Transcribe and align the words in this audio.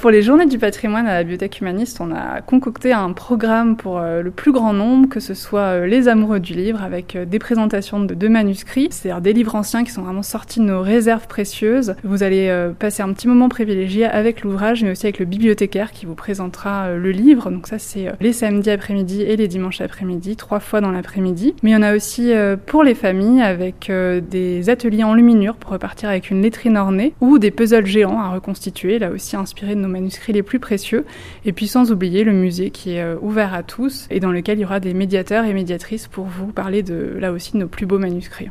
Pour 0.00 0.12
les 0.12 0.22
journées 0.22 0.46
du 0.46 0.60
patrimoine 0.60 1.08
à 1.08 1.14
la 1.14 1.24
Bibliothèque 1.24 1.60
humaniste, 1.60 2.00
on 2.00 2.12
a 2.12 2.40
concocté 2.40 2.92
un 2.92 3.12
programme 3.12 3.76
pour 3.76 3.98
euh, 3.98 4.22
le 4.22 4.30
plus 4.30 4.52
grand 4.52 4.72
nombre, 4.72 5.08
que 5.08 5.18
ce 5.18 5.34
soit 5.34 5.80
euh, 5.80 5.86
les 5.88 6.06
amoureux 6.06 6.38
du 6.38 6.54
livre, 6.54 6.84
avec 6.84 7.16
euh, 7.16 7.24
des 7.24 7.40
présentations 7.40 7.98
de 7.98 8.14
deux 8.14 8.28
manuscrits, 8.28 8.86
c'est-à-dire 8.92 9.20
des 9.20 9.32
livres 9.32 9.56
anciens 9.56 9.82
qui 9.82 9.90
sont 9.90 10.02
vraiment 10.02 10.22
sortis 10.22 10.60
de 10.60 10.66
nos 10.66 10.82
réserves 10.82 11.26
précieuses. 11.26 11.96
Vous 12.04 12.22
allez 12.22 12.48
passer 12.78 13.02
un 13.02 13.12
petit 13.12 13.26
moment 13.26 13.48
privilégié 13.48 14.04
avec 14.04 14.42
l'ouvrage, 14.42 14.84
mais 14.84 14.92
aussi 14.92 15.06
avec 15.06 15.18
le 15.18 15.24
bibliothécaire 15.24 15.90
qui 15.90 16.06
vous 16.06 16.14
présentera 16.14 16.92
le 16.92 17.10
livre. 17.10 17.50
Donc 17.50 17.66
ça, 17.66 17.80
c'est 17.80 18.06
les 18.20 18.32
samedis 18.32 18.70
après-midi 18.70 19.22
et 19.22 19.34
les 19.34 19.48
dimanches 19.48 19.80
après-midi, 19.80 20.36
trois 20.36 20.60
fois 20.60 20.80
dans 20.80 20.92
l'après-midi. 20.92 21.56
Mais 21.64 21.70
il 21.70 21.72
y 21.72 21.76
en 21.76 21.82
a 21.82 21.96
aussi 21.96 22.32
pour 22.66 22.84
les 22.84 22.94
familles, 22.94 23.42
avec 23.42 23.90
des 23.90 24.70
ateliers 24.70 25.02
en 25.02 25.14
luminure 25.14 25.56
pour 25.56 25.72
repartir 25.72 26.08
avec 26.08 26.30
une 26.30 26.40
lettrine 26.40 26.76
ornée, 26.76 27.14
ou 27.20 27.40
des 27.40 27.50
puzzles 27.50 27.86
géants 27.86 28.20
à 28.20 28.28
reconstituer, 28.28 29.00
là 29.00 29.10
aussi 29.10 29.34
inspirés 29.34 29.74
de 29.74 29.80
nos 29.80 29.87
manuscrits 29.88 30.32
les 30.32 30.42
plus 30.42 30.58
précieux. 30.58 31.04
Et 31.44 31.52
puis 31.52 31.66
sans 31.66 31.92
oublier 31.92 32.24
le 32.24 32.32
musée 32.32 32.70
qui 32.70 32.92
est 32.92 33.02
euh, 33.02 33.16
ouvert 33.20 33.54
à 33.54 33.62
tous 33.62 34.06
et 34.10 34.20
dans 34.20 34.32
lequel 34.32 34.58
il 34.58 34.62
y 34.62 34.64
aura 34.64 34.80
des 34.80 34.94
médiateurs 34.94 35.44
et 35.44 35.52
médiatrices 35.52 36.08
pour 36.08 36.26
vous 36.26 36.48
parler 36.48 36.82
de 36.82 37.16
là 37.18 37.32
aussi 37.32 37.52
de 37.52 37.58
nos 37.58 37.68
plus 37.68 37.86
beaux 37.86 37.98
manuscrits. 37.98 38.50